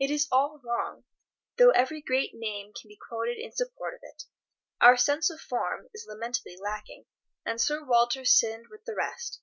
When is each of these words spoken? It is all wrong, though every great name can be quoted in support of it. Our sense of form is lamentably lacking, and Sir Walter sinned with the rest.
It 0.00 0.10
is 0.10 0.26
all 0.32 0.62
wrong, 0.64 1.04
though 1.58 1.72
every 1.72 2.00
great 2.00 2.30
name 2.32 2.72
can 2.72 2.88
be 2.88 2.96
quoted 2.96 3.36
in 3.36 3.52
support 3.52 3.92
of 3.92 4.00
it. 4.02 4.22
Our 4.80 4.96
sense 4.96 5.28
of 5.28 5.42
form 5.42 5.88
is 5.92 6.06
lamentably 6.08 6.56
lacking, 6.58 7.04
and 7.44 7.60
Sir 7.60 7.84
Walter 7.84 8.24
sinned 8.24 8.68
with 8.70 8.86
the 8.86 8.94
rest. 8.94 9.42